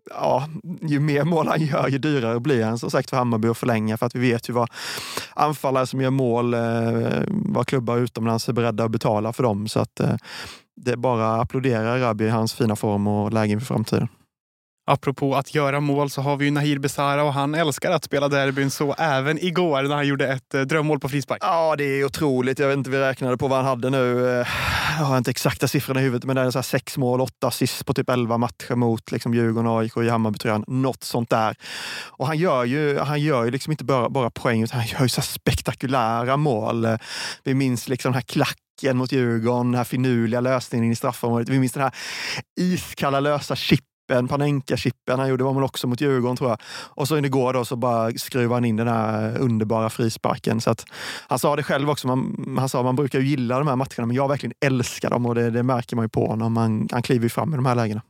ja, 0.10 0.50
ju 0.82 1.00
mer 1.00 1.24
mål 1.24 1.48
han 1.48 1.62
gör, 1.62 1.88
ju 1.88 1.98
dyrare 1.98 2.40
blir 2.40 2.64
han 2.64 2.80
som 2.80 2.92
sagt 2.92 3.10
för 3.10 3.18
Hammarby 3.18 3.48
att 3.48 3.58
förlänga. 3.58 3.98
För 3.98 4.06
att 4.06 4.16
vi 4.16 4.20
vet 4.20 4.50
ju 4.50 4.54
vad 4.54 4.70
anfallare 5.34 5.88
som 5.88 6.02
gör 6.02 6.10
mål, 6.10 6.54
eh, 6.54 7.24
vad 7.28 7.68
klubbar 7.68 7.98
utomlands 7.98 8.50
är 8.50 8.54
beredda 8.54 8.84
att 8.84 8.92
betala 8.92 9.34
för 9.34 9.44
dem. 9.44 9.68
Så 9.68 9.80
att 9.80 10.00
eh, 10.00 10.16
det 10.76 10.92
är 10.92 10.98
bara 10.98 11.36
att 11.36 11.42
applådera 11.42 12.00
Rabi 12.00 12.26
i 12.26 12.30
hans 12.30 12.54
fina 12.54 12.76
form 12.76 13.08
och 13.08 13.34
läge 13.34 13.54
inför 13.54 13.66
framtiden. 13.66 14.08
Apropå 14.92 15.36
att 15.36 15.56
göra 15.56 15.80
mål 15.80 16.10
så 16.10 16.22
har 16.22 16.38
vi 16.38 16.46
ju 16.46 16.52
Nahir 16.52 16.80
Besara 16.80 17.24
och 17.24 17.34
han 17.34 17.56
älskar 17.56 17.92
att 17.92 18.04
spela 18.04 18.28
derbyn. 18.28 18.72
Så 18.72 18.94
även 18.94 19.46
igår 19.46 19.84
när 19.84 19.96
han 19.96 20.08
gjorde 20.08 20.28
ett 20.28 20.54
eh, 20.54 20.62
drömmål 20.62 21.00
på 21.00 21.10
frispark. 21.10 21.40
Ja, 21.42 21.76
det 21.76 21.84
är 21.84 22.06
otroligt. 22.06 22.60
Jag 22.60 22.68
vet 22.68 22.78
inte, 22.78 22.90
vi 22.90 23.00
räknade 23.00 23.38
på 23.38 23.48
vad 23.48 23.58
han 23.58 23.66
hade 23.66 23.90
nu. 23.90 24.30
Eh, 24.30 24.48
jag 24.98 25.06
har 25.06 25.18
inte 25.18 25.32
exakta 25.32 25.68
siffrorna 25.68 26.00
i 26.00 26.04
huvudet, 26.04 26.26
men 26.26 26.36
det 26.36 26.42
är 26.42 26.52
så 26.52 26.64
sex 26.64 26.98
mål, 26.98 27.22
åtta 27.22 27.48
assist 27.48 27.86
på 27.86 27.94
typ 27.94 28.10
elva 28.10 28.38
matcher 28.38 28.76
mot 28.76 29.12
liksom 29.12 29.34
Djurgården, 29.34 29.72
AIK 29.72 29.98
och 29.98 30.04
Hammarbytröjan. 30.04 30.64
Något 30.68 31.04
sånt 31.04 31.30
där. 31.30 31.56
Och 32.08 32.28
han 32.28 32.38
gör 32.38 32.64
ju, 32.64 33.00
han 33.00 33.22
gör 33.22 33.46
ju 33.46 33.52
liksom 33.52 33.72
inte 33.72 33.84
bara, 33.84 34.10
bara 34.10 34.30
poäng, 34.30 34.64
utan 34.64 34.80
han 34.80 34.88
gör 34.88 35.02
ju 35.02 35.10
så 35.10 35.22
spektakulära 35.22 36.38
mål. 36.38 36.88
Vi 37.44 37.54
minns 37.54 37.88
liksom 37.88 38.12
den 38.12 38.16
här 38.16 38.22
klacken 38.22 38.98
mot 38.98 39.12
Djurgården, 39.12 39.72
den 39.72 39.78
här 39.78 39.84
finurliga 39.84 40.42
lösningen 40.42 40.92
i 40.92 40.96
straffområdet. 40.96 41.50
Vi 41.50 41.60
minns 41.60 41.74
den 41.74 41.84
här 41.84 41.94
iskalla 42.60 43.20
lösa 43.20 43.56
chip 43.56 43.84
chippen, 44.10 44.28
Panenka-chippen 44.28 45.20
han 45.20 45.30
gjorde 45.30 45.44
var 45.44 45.54
man 45.54 45.64
också 45.64 45.88
mot 45.88 46.02
Djurgården 46.02 46.38
tror 46.38 46.50
jag. 46.50 46.60
Och 46.96 47.08
så 47.08 47.18
igår 47.18 47.54
då 47.54 47.66
så 47.66 47.76
bara 47.76 48.12
skruvade 48.12 48.56
han 48.56 48.66
in 48.66 48.76
den 48.76 48.88
här 48.88 49.38
underbara 49.38 49.90
frisparken. 49.90 50.62
Så 50.62 50.70
att, 50.70 50.86
han 51.28 51.40
sa 51.40 51.56
det 51.56 51.64
själv 51.64 51.90
också, 51.90 52.08
man, 52.08 52.56
han 52.60 52.70
sa 52.70 52.84
man 52.84 52.96
brukar 52.96 53.20
ju 53.20 53.26
gilla 53.26 53.60
de 53.60 53.68
här 53.68 53.76
matcherna 53.76 54.06
men 54.06 54.16
jag 54.16 54.28
verkligen 54.28 54.54
älskar 54.66 55.10
dem 55.10 55.26
och 55.26 55.36
det, 55.36 55.50
det 55.50 55.64
märker 55.64 55.96
man 55.96 56.06
ju 56.06 56.10
på 56.10 56.28
honom. 56.28 56.58
Han, 56.58 56.88
han 56.92 57.02
kliver 57.02 57.30
fram 57.30 57.54
i 57.54 57.56
de 57.56 57.66
här 57.66 57.76
lägena. 57.76 58.02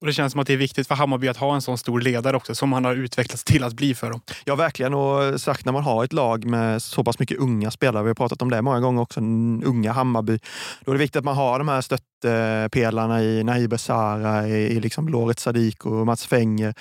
Och 0.00 0.06
det 0.06 0.12
känns 0.12 0.32
som 0.32 0.40
att 0.40 0.46
det 0.46 0.52
är 0.52 0.56
viktigt 0.56 0.88
för 0.88 0.94
Hammarby 0.94 1.28
att 1.28 1.36
ha 1.36 1.54
en 1.54 1.62
sån 1.62 1.78
stor 1.78 2.00
ledare 2.00 2.36
också 2.36 2.54
som 2.54 2.72
han 2.72 2.84
har 2.84 2.94
utvecklats 2.94 3.44
till 3.44 3.64
att 3.64 3.74
bli 3.74 3.94
för 3.94 4.10
dem. 4.10 4.20
Ja 4.44 4.54
verkligen 4.54 4.94
och 4.94 5.40
sagt 5.40 5.64
när 5.64 5.72
man 5.72 5.82
har 5.82 6.04
ett 6.04 6.12
lag 6.12 6.44
med 6.44 6.82
så 6.82 7.04
pass 7.04 7.18
mycket 7.18 7.38
unga 7.38 7.70
spelare, 7.70 8.02
vi 8.02 8.08
har 8.08 8.14
pratat 8.14 8.42
om 8.42 8.50
det 8.50 8.62
många 8.62 8.80
gånger 8.80 9.02
också, 9.02 9.20
unga 9.20 9.92
Hammarby. 9.92 10.38
Då 10.84 10.92
är 10.92 10.94
det 10.94 10.98
viktigt 10.98 11.16
att 11.16 11.24
man 11.24 11.36
har 11.36 11.58
de 11.58 11.68
här 11.68 11.80
mittpelarna 12.24 13.22
i 13.22 13.44
Nahir 13.44 13.68
Besara, 13.68 14.48
i, 14.48 14.52
i 14.52 14.80
liksom 14.80 15.08
Loret 15.08 15.38
Sadik 15.38 15.86
och 15.86 16.06
Mats 16.06 16.26
Fenger. 16.26 16.74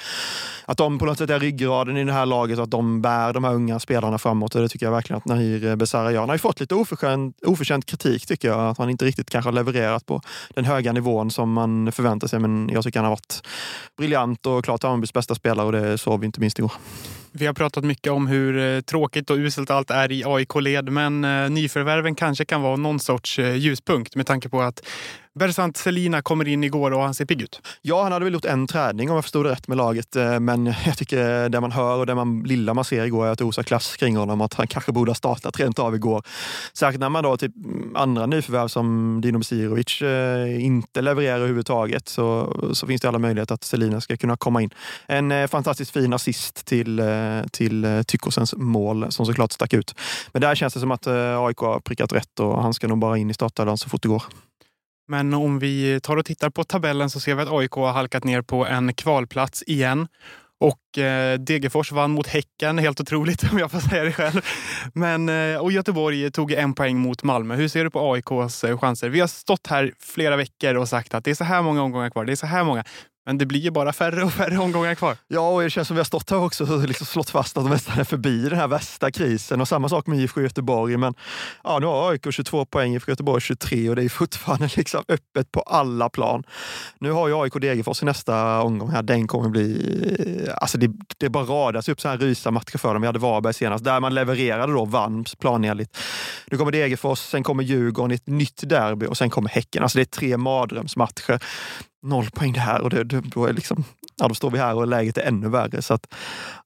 Att 0.66 0.78
de 0.78 1.00
på 1.00 1.06
något 1.06 1.18
sätt 1.18 1.30
är 1.30 1.40
ryggraden 1.40 1.98
i 1.98 2.04
det 2.04 2.14
här 2.14 2.26
laget 2.26 2.58
och 2.58 2.64
att 2.64 2.72
de 2.72 3.02
bär 3.02 3.34
de 3.34 3.44
här 3.44 3.54
unga 3.54 3.80
spelarna 3.80 4.18
framåt. 4.18 4.56
Och 4.56 4.62
det 4.62 4.70
tycker 4.70 4.86
jag 4.86 4.92
verkligen 4.92 5.18
att 5.18 5.26
Nahir 5.26 5.76
Besara 5.76 6.12
gör. 6.12 6.20
Han 6.20 6.30
har 6.30 6.36
ju 6.36 6.40
fått 6.40 6.60
lite 6.60 6.76
oförtjänt, 6.76 7.44
oförtjänt 7.46 7.86
kritik 7.86 8.26
tycker 8.28 8.48
jag. 8.48 8.60
Att 8.60 8.78
han 8.78 8.90
inte 8.90 9.06
riktigt 9.06 9.30
kanske 9.30 9.48
har 9.48 9.54
levererat 9.54 10.06
på 10.06 10.22
den 10.50 10.66
höga 10.66 10.94
nivån 10.94 11.32
som 11.32 11.54
man 11.54 11.92
förväntar 11.92 12.28
sig. 12.28 12.40
Men 12.40 12.70
jag 12.74 12.84
tycker 12.84 13.00
han 13.00 13.06
har 13.06 13.12
varit 13.12 13.48
briljant 13.98 14.46
och 14.46 14.66
klart 14.66 14.84
Hammarbys 14.84 15.14
bästa 15.14 15.36
spelare 15.36 15.66
och 15.66 15.72
det 15.72 15.98
såg 15.98 16.20
vi 16.20 16.26
inte 16.26 16.40
minst 16.40 16.60
igår. 16.60 16.72
Vi 17.32 17.46
har 17.46 17.54
pratat 17.54 17.84
mycket 17.84 18.12
om 18.12 18.28
hur 18.28 18.58
eh, 18.58 18.82
tråkigt 18.82 19.30
och 19.30 19.38
uselt 19.38 19.72
allt 19.72 19.92
är 19.92 20.12
i 20.12 20.24
AIK-led, 20.26 20.90
men 20.90 21.24
eh, 21.24 21.50
nyförvärven 21.50 22.16
kanske 22.16 22.46
kan 22.46 22.62
vara 22.62 22.76
någon 22.76 23.00
sorts 23.00 23.40
eh, 23.40 23.56
ljuspunkt 23.56 24.16
med 24.16 24.28
tanke 24.28 24.50
på 24.50 24.62
att 24.62 24.82
Bersant 25.38 25.78
Selina 25.78 26.22
kommer 26.22 26.48
in 26.48 26.64
igår 26.64 26.92
och 26.92 27.02
han 27.02 27.14
ser 27.14 27.26
pigg 27.26 27.42
ut. 27.42 27.62
Ja, 27.82 28.04
han 28.04 28.12
hade 28.12 28.26
väl 28.26 28.34
gjort 28.34 28.46
en 28.46 28.68
träning 28.68 29.10
om 29.10 29.16
jag 29.16 29.24
förstod 29.24 29.46
det 29.46 29.52
rätt 29.52 29.68
med 29.68 29.78
laget. 29.78 30.16
Eh, 30.16 30.40
men 30.40 30.66
jag 30.86 30.98
tycker 30.98 31.50
det 31.50 31.62
man 31.62 31.72
hör 31.72 31.98
och 31.98 32.06
det 32.06 32.16
man, 32.16 32.44
lilla 32.44 32.74
man 32.74 32.86
ser 32.86 33.06
igår 33.06 33.28
är 33.28 33.32
att 33.32 33.38
det 33.38 33.44
osar 33.44 33.64
klass 33.64 33.98
kring 33.98 34.18
honom. 34.18 34.42
Att 34.42 34.54
han 34.54 34.68
kanske 34.68 34.92
borde 34.92 35.12
ha 35.12 35.16
startat 35.16 35.60
rent 35.60 35.80
av 35.80 35.96
igår. 35.96 36.24
Särskilt 36.74 37.00
när 37.00 37.10
man 37.10 37.24
då 37.24 37.38
typ 37.38 37.52
andra 37.96 38.26
nyförvärv 38.26 38.68
som 38.68 39.20
Dino 39.22 39.38
Besirovic 39.38 40.02
eh, 40.02 40.66
inte 40.66 41.02
levererar 41.02 41.38
överhuvudtaget 41.38 42.10
så, 42.10 42.56
så 42.74 42.88
finns 42.88 43.02
det 43.02 43.08
alla 43.08 43.20
möjligheter 43.20 43.56
att 43.56 43.64
Selina 43.64 44.02
ska 44.02 44.18
kunna 44.18 44.38
komma 44.38 44.62
in. 44.62 44.70
En 45.08 45.32
eh, 45.32 45.48
fantastiskt 45.48 45.92
fin 45.92 46.14
assist 46.14 46.66
till 46.66 47.02
till 47.52 48.04
Tyckosens 48.08 48.54
mål 48.58 49.12
som 49.12 49.26
såklart 49.26 49.52
stack 49.52 49.74
ut. 49.74 49.96
Men 50.32 50.42
där 50.42 50.56
känns 50.56 50.74
det 50.74 50.80
som 50.80 50.92
att 50.92 51.08
AIK 51.08 51.58
har 51.58 51.80
prickat 51.80 52.14
rätt 52.14 52.40
och 52.40 52.62
han 52.62 52.74
ska 52.74 52.88
nog 52.88 52.98
bara 52.98 53.18
in 53.18 53.30
i 53.30 53.34
startelvan 53.34 53.78
så 53.78 53.90
fort 53.90 54.02
det 54.02 54.08
går. 54.08 54.24
Men 55.08 55.34
om 55.34 55.60
vi 55.60 56.00
tar 56.04 56.18
och 56.18 56.26
tittar 56.26 56.50
på 56.50 56.64
tabellen 56.64 57.10
så 57.10 57.20
ser 57.20 57.36
vi 57.36 57.42
att 57.42 57.52
AIK 57.52 57.72
har 57.72 57.92
halkat 57.92 58.24
ner 58.24 58.42
på 58.42 58.66
en 58.66 58.94
kvalplats 58.94 59.64
igen. 59.68 60.08
Och 60.60 60.98
eh, 60.98 61.40
Degerfors 61.40 61.92
vann 61.92 62.12
mot 62.12 62.28
Häcken, 62.28 62.78
helt 62.78 63.02
otroligt 63.02 63.44
om 63.52 63.60
jag 63.60 63.72
får 63.72 63.80
säga 63.80 64.04
det 64.04 64.12
själv. 64.12 64.42
Men, 64.94 65.30
eh, 65.30 65.58
och 65.58 65.72
Göteborg 65.72 66.32
tog 66.32 66.52
en 66.52 66.74
poäng 66.74 66.98
mot 66.98 67.24
Malmö. 67.24 67.56
Hur 67.56 67.68
ser 67.68 67.84
du 67.84 67.90
på 67.90 68.14
AIKs 68.14 68.64
eh, 68.64 68.80
chanser? 68.80 69.10
Vi 69.10 69.20
har 69.20 69.28
stått 69.28 69.68
här 69.68 69.94
flera 70.00 70.36
veckor 70.36 70.76
och 70.76 70.90
sagt 70.90 71.14
att 71.14 71.24
det 71.24 71.32
är 71.32 71.36
så 71.36 71.44
här 71.44 71.62
många 71.62 71.84
omgångar 71.84 72.10
kvar. 72.10 72.26
Det 72.26 72.32
är 72.32 72.36
så 72.36 72.48
här 72.48 72.64
många. 72.64 72.84
Men 73.28 73.38
det 73.38 73.46
blir 73.46 73.60
ju 73.60 73.72
bara 73.72 73.94
färre 73.94 74.24
och 74.24 74.34
färre 74.34 74.58
omgångar 74.58 74.96
kvar. 74.96 75.18
Ja, 75.28 75.50
och 75.50 75.62
det 75.62 75.70
känns 75.70 75.88
som 75.88 75.96
vi 75.96 76.00
har 76.00 76.06
stått 76.06 76.30
här 76.30 76.38
också 76.38 76.64
och 76.64 76.88
liksom 76.88 77.06
slått 77.08 77.30
fast 77.30 77.58
att 77.58 77.64
de 77.64 77.70
nästan 77.70 78.00
är 78.00 78.04
förbi 78.04 78.50
den 78.50 78.60
här 78.60 78.68
värsta 78.68 79.12
krisen. 79.12 79.62
Och 79.62 79.68
samma 79.68 79.90
sak 79.90 80.08
med 80.08 80.20
IFK 80.20 80.42
Göteborg. 80.42 80.98
Men 80.98 81.14
ja, 81.64 81.80
nu 81.80 81.86
har 81.86 82.12
AIK 82.12 82.28
22 82.32 82.66
poäng, 82.66 82.96
IFK 82.96 83.12
Göteborg 83.12 83.42
23 83.42 83.90
och 83.90 83.96
det 83.96 84.04
är 84.04 84.10
fortfarande 84.10 84.70
liksom 84.76 85.04
öppet 85.08 85.52
på 85.52 85.62
alla 85.62 86.10
plan. 86.10 86.44
Nu 87.00 87.12
har 87.12 87.28
ju 87.28 87.42
AIK 87.42 87.54
Degerfors 87.54 88.02
i 88.02 88.06
nästa 88.06 88.62
omgång 88.62 88.90
här. 88.90 89.04
Den 89.04 89.28
kommer 89.28 89.50
bli... 89.50 90.50
Alltså 90.58 90.78
det, 90.78 90.92
det 91.18 91.30
bara 91.30 91.44
radas 91.44 91.90
upp 91.90 92.02
så 92.02 92.08
här 92.08 92.18
rysa 92.18 92.52
matcher 92.52 92.78
för 92.78 92.94
dem. 92.94 93.02
Vi 93.02 93.08
hade 93.08 93.20
Varberg 93.20 93.54
senast, 93.54 93.84
där 93.84 94.00
man 94.00 94.16
levererade 94.16 94.74
då, 94.74 94.86
vann 94.86 95.26
planenligt. 95.40 95.98
Nu 96.52 96.58
kommer 96.58 96.72
Degerfors, 96.72 97.20
sen 97.20 97.44
kommer 97.44 97.64
Djurgården, 97.64 98.12
i 98.12 98.16
ett 98.16 98.28
nytt 98.28 98.70
derby 98.70 99.06
och 99.06 99.18
sen 99.18 99.30
kommer 99.30 99.50
Häcken. 99.50 99.84
Alltså 99.84 99.98
det 99.98 100.04
är 100.04 100.06
tre 100.06 100.38
mardrömsmatcher 100.38 101.40
noll 102.08 102.30
poäng 102.30 102.54
där 102.54 102.82
och 102.82 102.90
det, 102.90 103.04
då, 103.04 103.46
är 103.46 103.54
liksom, 103.54 103.84
ja, 104.18 104.28
då 104.28 104.36
står 104.36 104.52
vi 104.52 104.58
här 104.58 104.76
och 104.76 104.88
läget 104.88 105.18
är 105.18 105.22
ännu 105.22 105.50
värre. 105.50 105.82
Så 105.82 105.94
att, 105.94 106.14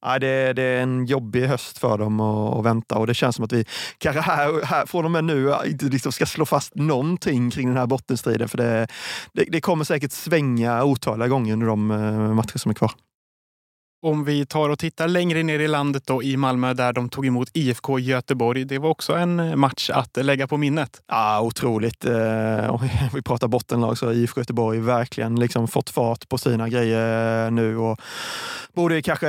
ja, 0.02 0.20
det, 0.20 0.54
det 0.54 0.64
är 0.64 0.82
en 0.82 1.06
jobbig 1.06 1.48
höst 1.48 1.78
för 1.78 1.98
dem 1.98 2.20
att, 2.20 2.66
vänta 2.66 2.96
och 2.98 3.08
det 3.08 3.14
känns 3.14 3.36
som 3.36 3.46
att 3.46 3.54
vi 3.54 3.66
kanske 3.98 4.22
här, 4.22 4.66
här 4.66 4.86
från 4.86 5.06
och 5.06 5.12
med 5.12 5.24
nu 5.24 5.54
inte 5.66 5.86
liksom 5.86 6.12
ska 6.12 6.26
slå 6.26 6.46
fast 6.46 6.76
någonting 6.76 7.52
kring 7.52 7.68
den 7.68 7.78
här 7.78 7.88
bottenstriden. 7.88 8.50
För 8.50 8.58
det, 8.58 8.88
det, 9.34 9.46
det 9.52 9.62
kommer 9.62 9.86
säkert 9.86 10.12
svänga 10.12 10.84
otaliga 10.84 11.28
gånger 11.28 11.54
under 11.54 11.68
de 11.68 11.92
eh, 11.92 12.34
matcher 12.34 12.58
som 12.58 12.70
är 12.70 12.76
kvar. 12.76 12.92
Om 14.04 14.24
vi 14.24 14.46
tar 14.46 14.70
och 14.70 14.80
tittar 14.80 15.08
längre 15.08 15.44
ner 15.44 15.60
i 15.60 15.68
landet 15.68 16.04
då 16.06 16.24
i 16.24 16.38
Malmö 16.38 16.74
där 16.74 16.94
de 16.94 17.10
tog 17.10 17.26
emot 17.26 17.50
IFK 17.54 18.00
Göteborg. 18.00 18.66
Det 18.66 18.78
var 18.78 18.90
också 18.90 19.14
en 19.14 19.40
eh, 19.40 19.56
match 19.56 19.90
att 19.90 20.26
lägga 20.26 20.48
på 20.48 20.58
minnet. 20.58 21.02
Ja, 21.08 21.42
otroligt. 21.42 22.06
Eh, 22.06 22.70
om 22.70 22.90
vi 23.14 23.22
pratar 23.22 23.48
bottenlag 23.48 23.98
så 23.98 24.06
har 24.06 24.14
IFK 24.14 24.42
Göteborg 24.42 24.80
verkligen 24.80 25.40
liksom 25.40 25.68
fått 25.68 25.90
fart 25.90 26.30
på 26.30 26.38
sina 26.38 26.70
grejer 26.70 27.46
eh, 27.46 27.52
nu 27.52 27.78
och 27.78 28.02
borde 28.74 29.02
kanske, 29.02 29.28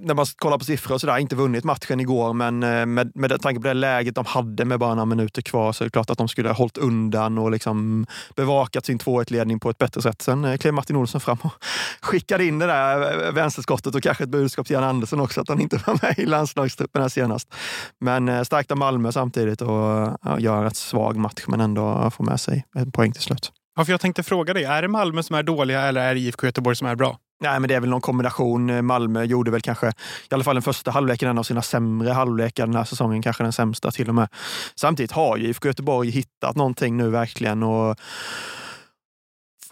när 0.00 0.14
man 0.14 0.26
kollar 0.36 0.58
på 0.58 0.64
siffror 0.64 0.94
och 0.94 1.00
sådär, 1.00 1.18
inte 1.18 1.36
vunnit 1.36 1.64
matchen 1.64 2.00
igår, 2.00 2.32
men 2.32 2.62
eh, 2.62 2.86
med, 2.86 3.12
med 3.14 3.42
tanke 3.42 3.60
på 3.60 3.68
det 3.68 3.74
läget 3.74 4.14
de 4.14 4.24
hade 4.24 4.64
med 4.64 4.78
bara 4.78 4.94
några 4.94 5.04
minuter 5.06 5.42
kvar 5.42 5.72
så 5.72 5.84
är 5.84 5.86
det 5.86 5.90
klart 5.90 6.10
att 6.10 6.18
de 6.18 6.28
skulle 6.28 6.48
ha 6.48 6.54
hållit 6.54 6.78
undan 6.78 7.38
och 7.38 7.50
liksom 7.50 8.06
bevakat 8.36 8.86
sin 8.86 8.98
2-1-ledning 8.98 9.60
på 9.60 9.70
ett 9.70 9.78
bättre 9.78 10.02
sätt. 10.02 10.22
Sen 10.22 10.58
klev 10.58 10.74
Martin 10.74 10.96
Olsson 10.96 11.20
fram 11.20 11.38
och 11.42 11.52
skickade 12.00 12.44
in 12.44 12.58
det 12.58 12.66
där 12.66 13.32
vänsterskottet 13.32 13.94
och 13.94 14.02
kanske 14.04 14.24
ett 14.24 14.30
budskap 14.30 14.66
till 14.66 14.74
Jan 14.74 14.84
Andersson 14.84 15.20
också 15.20 15.40
att 15.40 15.48
han 15.48 15.60
inte 15.60 15.76
var 15.86 15.98
med 16.02 16.18
i 16.18 16.26
landslagstruppen 16.26 17.02
här 17.02 17.08
senast. 17.08 17.54
Men 18.00 18.28
eh, 18.28 18.42
starkt 18.42 18.70
av 18.70 18.78
Malmö 18.78 19.12
samtidigt 19.12 19.60
och 19.60 20.18
ja, 20.22 20.38
gör 20.38 20.56
en 20.56 20.64
rätt 20.64 20.76
svag 20.76 21.16
match 21.16 21.44
men 21.46 21.60
ändå 21.60 22.10
får 22.10 22.24
med 22.24 22.40
sig 22.40 22.64
en 22.74 22.92
poäng 22.92 23.12
till 23.12 23.22
slut. 23.22 23.52
Ja, 23.76 23.84
för 23.84 23.92
jag 23.92 24.00
tänkte 24.00 24.22
fråga 24.22 24.54
dig, 24.54 24.64
är 24.64 24.82
det 24.82 24.88
Malmö 24.88 25.22
som 25.22 25.36
är 25.36 25.42
dåliga 25.42 25.82
eller 25.82 26.00
är 26.00 26.14
det 26.14 26.20
IFK 26.20 26.46
Göteborg 26.46 26.76
som 26.76 26.88
är 26.88 26.94
bra? 26.94 27.18
Nej, 27.40 27.60
men 27.60 27.68
det 27.68 27.74
är 27.74 27.80
väl 27.80 27.90
någon 27.90 28.00
kombination. 28.00 28.86
Malmö 28.86 29.24
gjorde 29.24 29.50
väl 29.50 29.60
kanske, 29.60 29.88
i 30.30 30.34
alla 30.34 30.44
fall 30.44 30.54
den 30.54 30.62
första 30.62 30.90
halvleken, 30.90 31.28
en 31.28 31.38
av 31.38 31.42
sina 31.42 31.62
sämre 31.62 32.10
halvlekar 32.10 32.66
den 32.66 32.76
här 32.76 32.84
säsongen. 32.84 33.22
Kanske 33.22 33.42
den 33.42 33.52
sämsta 33.52 33.90
till 33.90 34.08
och 34.08 34.14
med. 34.14 34.28
Samtidigt 34.74 35.12
har 35.12 35.36
ju 35.36 35.48
IFK 35.48 35.68
Göteborg 35.68 36.10
hittat 36.10 36.56
någonting 36.56 36.96
nu 36.96 37.10
verkligen. 37.10 37.62
Och 37.62 37.96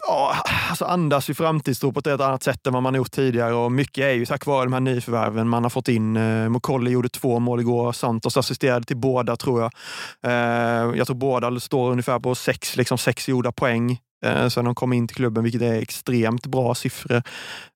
ja, 0.07 0.35
alltså 0.69 0.85
andas 0.85 1.29
ju 1.29 1.33
framtidstro 1.33 1.91
på 1.91 1.99
ett 1.99 2.05
helt 2.07 2.21
annat 2.21 2.43
sätt 2.43 2.67
än 2.67 2.73
vad 2.73 2.83
man 2.83 2.95
gjort 2.95 3.11
tidigare. 3.11 3.53
Och 3.53 3.71
mycket 3.71 4.03
är 4.03 4.11
ju 4.11 4.25
tack 4.25 4.45
vare 4.45 4.63
de 4.63 4.73
här 4.73 4.79
nyförvärven 4.79 5.49
man 5.49 5.63
har 5.63 5.69
fått 5.69 5.87
in. 5.87 6.17
Eh, 6.17 6.49
Mokolli 6.49 6.91
gjorde 6.91 7.09
två 7.09 7.39
mål 7.39 7.59
igår. 7.59 7.91
Santos 7.91 8.37
assisterade 8.37 8.85
till 8.85 8.97
båda 8.97 9.35
tror 9.35 9.61
jag. 9.61 9.71
Eh, 10.25 10.97
jag 10.97 11.07
tror 11.07 11.15
båda 11.15 11.59
står 11.59 11.91
ungefär 11.91 12.19
på 12.19 12.35
sex, 12.35 12.77
liksom 12.77 12.97
sex 12.97 13.29
gjorda 13.29 13.51
poäng 13.51 13.99
eh, 14.25 14.47
sen 14.47 14.65
de 14.65 14.75
kom 14.75 14.93
in 14.93 15.07
till 15.07 15.15
klubben, 15.15 15.43
vilket 15.43 15.61
är 15.61 15.81
extremt 15.81 16.45
bra 16.45 16.75
siffror. 16.75 17.23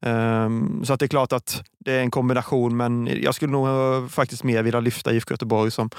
Eh, 0.05 0.49
så 0.83 0.93
att 0.93 0.99
det 0.99 1.05
är 1.05 1.07
klart 1.07 1.33
att 1.33 1.63
det 1.85 1.93
är 1.93 2.01
en 2.01 2.11
kombination, 2.11 2.77
men 2.77 3.09
jag 3.21 3.35
skulle 3.35 3.51
nog 3.51 3.67
eh, 3.67 4.07
faktiskt 4.07 4.43
mer 4.43 4.63
vilja 4.63 4.79
lyfta 4.79 5.13
IFK 5.13 5.33
Göteborg 5.33 5.71
som 5.71 5.89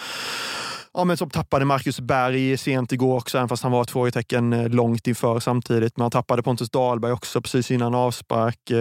ja, 0.94 1.04
men 1.04 1.16
som 1.16 1.30
tappade 1.30 1.64
Marcus 1.64 2.00
Berg 2.00 2.56
sent 2.56 2.92
igår 2.92 3.16
också, 3.16 3.38
även 3.38 3.48
fast 3.48 3.62
han 3.62 3.72
var 3.72 3.82
ett 3.82 3.90
frågetecken 3.90 4.52
eh, 4.52 4.68
långt 4.68 5.06
inför 5.06 5.40
samtidigt. 5.40 5.96
Men 5.96 6.02
han 6.02 6.10
tappade 6.10 6.42
Pontus 6.42 6.70
Dahlberg 6.70 7.12
också 7.12 7.40
precis 7.40 7.70
innan 7.70 7.94
avspark. 7.94 8.70
Eh, 8.70 8.78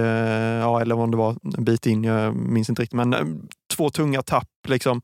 ja, 0.59 0.81
eller 0.81 0.95
om 0.95 1.11
det 1.11 1.17
var 1.17 1.35
en 1.57 1.63
bit 1.63 1.85
in, 1.85 2.03
jag 2.03 2.35
minns 2.35 2.69
inte 2.69 2.81
riktigt. 2.81 2.97
Men 2.97 3.13
eh, 3.13 3.19
två 3.75 3.89
tunga 3.89 4.21
tapp 4.21 4.47
liksom, 4.67 5.01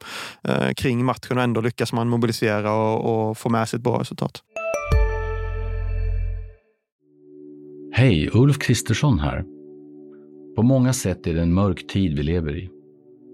kring 0.75 1.05
matchen 1.05 1.37
och 1.37 1.43
ändå 1.43 1.61
lyckas 1.61 1.93
man 1.93 2.09
mobilisera 2.09 2.73
och, 2.73 3.29
och 3.29 3.37
få 3.37 3.49
med 3.49 3.69
sig 3.69 3.77
ett 3.77 3.83
bra 3.83 3.99
resultat. 3.99 4.43
Hej, 7.93 8.29
Ulf 8.33 8.59
Kristersson 8.59 9.19
här. 9.19 9.43
På 10.55 10.63
många 10.63 10.93
sätt 10.93 11.27
är 11.27 11.33
det 11.33 11.41
en 11.41 11.53
mörk 11.53 11.87
tid 11.87 12.17
vi 12.17 12.23
lever 12.23 12.57
i. 12.57 12.69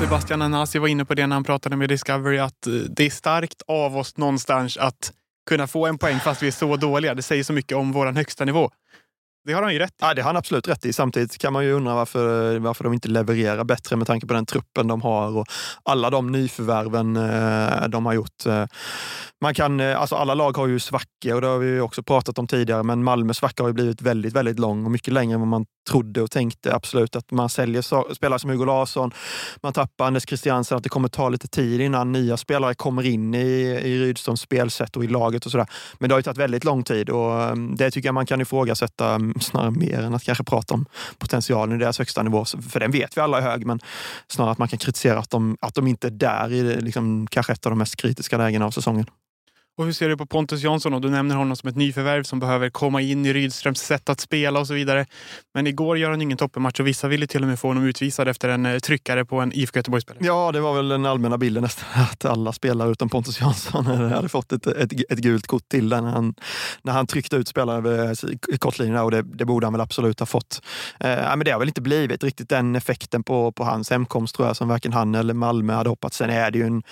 Sebastian 0.00 0.42
Anasi 0.42 0.78
var 0.78 0.88
inne 0.88 1.04
på 1.04 1.14
det 1.14 1.26
när 1.26 1.36
han 1.36 1.44
pratade 1.44 1.76
med 1.76 1.88
Discovery, 1.88 2.38
att 2.38 2.66
eh, 2.66 2.72
det 2.72 3.06
är 3.06 3.10
starkt 3.10 3.62
av 3.66 3.96
oss 3.96 4.16
någonstans 4.16 4.76
att 4.76 5.12
kunna 5.48 5.66
få 5.66 5.86
en 5.86 5.98
poäng 5.98 6.20
fast 6.20 6.42
vi 6.42 6.46
är 6.46 6.52
så 6.52 6.76
dåliga. 6.76 7.14
Det 7.14 7.22
säger 7.22 7.44
så 7.44 7.52
mycket 7.52 7.76
om 7.76 7.92
vår 7.92 8.06
högsta 8.06 8.44
nivå. 8.44 8.70
Det 9.46 9.52
har 9.52 9.62
han 9.62 9.72
ju 9.72 9.78
rätt 9.78 9.90
i. 9.90 9.94
Ja, 10.00 10.14
det 10.14 10.22
har 10.22 10.28
han 10.28 10.36
absolut 10.36 10.68
rätt 10.68 10.84
i. 10.84 10.92
Samtidigt 10.92 11.38
kan 11.38 11.52
man 11.52 11.64
ju 11.64 11.72
undra 11.72 11.94
varför, 11.94 12.58
varför 12.58 12.84
de 12.84 12.92
inte 12.92 13.08
levererar 13.08 13.64
bättre 13.64 13.96
med 13.96 14.06
tanke 14.06 14.26
på 14.26 14.34
den 14.34 14.46
truppen 14.46 14.86
de 14.86 15.02
har 15.02 15.36
och 15.36 15.46
alla 15.82 16.10
de 16.10 16.32
nyförvärven 16.32 17.16
eh, 17.16 17.88
de 17.88 18.06
har 18.06 18.12
gjort. 18.12 18.46
Eh, 18.46 18.64
man 19.40 19.54
kan, 19.54 19.80
eh, 19.80 20.00
alltså 20.00 20.16
alla 20.16 20.34
lag 20.34 20.56
har 20.56 20.66
ju 20.66 20.78
svackor 20.78 21.34
och 21.34 21.40
det 21.40 21.46
har 21.46 21.58
vi 21.58 21.80
också 21.80 22.02
pratat 22.02 22.38
om 22.38 22.46
tidigare, 22.46 22.82
men 22.82 23.04
Malmös 23.04 23.36
svacka 23.36 23.62
har 23.62 23.68
ju 23.68 23.74
blivit 23.74 24.02
väldigt, 24.02 24.32
väldigt 24.32 24.58
lång 24.58 24.84
och 24.84 24.90
mycket 24.90 25.14
längre 25.14 25.34
än 25.34 25.40
vad 25.40 25.48
man 25.48 25.66
trodde 25.90 26.22
och 26.22 26.30
tänkte. 26.30 26.74
Absolut 26.74 27.16
att 27.16 27.30
man 27.30 27.48
säljer 27.48 28.14
spelare 28.14 28.38
som 28.38 28.50
Hugo 28.50 28.64
Larsson, 28.64 29.10
man 29.62 29.72
tappar 29.72 30.06
Anders 30.06 30.28
Christiansen, 30.28 30.76
att 30.76 30.82
det 30.82 30.88
kommer 30.88 31.08
ta 31.08 31.28
lite 31.28 31.48
tid 31.48 31.80
innan 31.80 32.12
nya 32.12 32.36
spelare 32.36 32.74
kommer 32.74 33.06
in 33.06 33.34
i, 33.34 33.38
i 33.84 34.00
Rydströms 34.00 34.40
spelsätt 34.40 34.96
och 34.96 35.04
i 35.04 35.06
laget 35.06 35.46
och 35.46 35.52
sådär. 35.52 35.66
Men 35.98 36.08
det 36.08 36.14
har 36.14 36.18
ju 36.18 36.22
tagit 36.22 36.38
väldigt 36.38 36.64
lång 36.64 36.82
tid 36.82 37.10
och 37.10 37.42
eh, 37.42 37.54
det 37.54 37.90
tycker 37.90 38.08
jag 38.08 38.14
man 38.14 38.26
kan 38.26 38.40
ifrågasätta 38.40 39.14
mm, 39.14 39.35
snarare 39.40 39.70
mer 39.70 40.02
än 40.02 40.14
att 40.14 40.22
kanske 40.22 40.44
prata 40.44 40.74
om 40.74 40.86
potentialen 41.18 41.76
i 41.76 41.78
deras 41.78 41.98
högsta 41.98 42.22
nivå. 42.22 42.44
För 42.44 42.80
den 42.80 42.90
vet 42.90 43.16
vi 43.16 43.20
alla 43.20 43.38
är 43.38 43.42
hög, 43.42 43.66
men 43.66 43.80
snarare 44.28 44.52
att 44.52 44.58
man 44.58 44.68
kan 44.68 44.78
kritisera 44.78 45.18
att 45.18 45.30
de, 45.30 45.56
att 45.60 45.74
de 45.74 45.86
inte 45.86 46.06
är 46.06 46.10
där 46.10 46.52
i 46.52 46.80
liksom, 46.80 47.26
kanske 47.30 47.52
ett 47.52 47.66
av 47.66 47.70
de 47.70 47.78
mest 47.78 47.96
kritiska 47.96 48.38
lägena 48.38 48.66
av 48.66 48.70
säsongen. 48.70 49.06
Och 49.78 49.84
hur 49.84 49.92
ser 49.92 50.08
du 50.08 50.16
på 50.16 50.26
Pontus 50.26 50.62
Jansson? 50.62 50.94
Och 50.94 51.00
du 51.00 51.10
nämner 51.10 51.36
honom 51.36 51.56
som 51.56 51.68
ett 51.68 51.76
nyförvärv 51.76 52.22
som 52.22 52.40
behöver 52.40 52.70
komma 52.70 53.00
in 53.00 53.26
i 53.26 53.32
Rydströms 53.32 53.80
sätt 53.80 54.08
att 54.08 54.20
spela 54.20 54.60
och 54.60 54.66
så 54.66 54.74
vidare. 54.74 55.06
Men 55.54 55.66
igår 55.66 55.98
gör 55.98 56.10
han 56.10 56.22
ingen 56.22 56.38
toppenmatch 56.38 56.80
och 56.80 56.86
vissa 56.86 57.08
ville 57.08 57.26
till 57.26 57.42
och 57.42 57.48
med 57.48 57.58
få 57.58 57.68
honom 57.68 57.84
utvisad 57.84 58.28
efter 58.28 58.48
en 58.48 58.66
eh, 58.66 58.78
tryckare 58.78 59.24
på 59.24 59.40
en 59.40 59.52
IFK 59.52 59.78
Göteborg-spelare. 59.78 60.26
Ja, 60.26 60.52
det 60.52 60.60
var 60.60 60.74
väl 60.74 60.88
den 60.88 61.06
allmänna 61.06 61.38
bilden 61.38 61.62
nästan. 61.62 61.88
Att 62.02 62.24
alla 62.24 62.52
spelare 62.52 62.90
utom 62.90 63.08
Pontus 63.08 63.40
Jansson 63.40 63.86
hade 64.12 64.28
fått 64.28 64.52
ett, 64.52 64.66
ett, 64.66 64.92
ett 65.08 65.18
gult 65.18 65.46
kort 65.46 65.68
till 65.68 65.88
när 65.88 66.02
han, 66.02 66.34
när 66.82 66.92
han 66.92 67.06
tryckte 67.06 67.36
ut 67.36 67.48
spelare 67.48 67.76
över 67.76 68.08
eh, 68.08 68.58
kortlinjen. 68.58 68.96
Och 68.96 69.10
det, 69.10 69.22
det, 69.22 69.44
borde 69.44 69.66
han 69.66 69.72
väl 69.72 69.80
absolut 69.80 70.18
ha 70.20 70.26
fått. 70.26 70.62
Eh, 71.00 71.08
men 71.08 71.40
det 71.40 71.50
har 71.50 71.58
väl 71.58 71.68
inte 71.68 71.82
blivit 71.82 72.24
riktigt 72.24 72.48
den 72.48 72.76
effekten 72.76 73.22
på, 73.22 73.52
på 73.52 73.64
hans 73.64 73.90
hemkomst 73.90 74.36
tror 74.36 74.48
jag 74.48 74.56
som 74.56 74.68
varken 74.68 74.92
han 74.92 75.14
eller 75.14 75.34
Malmö 75.34 75.72
hade 75.72 75.88
hoppats. 75.88 76.16
Sen 76.16 76.30
är 76.30 76.50
det 76.50 76.58
ju 76.58 76.66
en, 76.66 76.82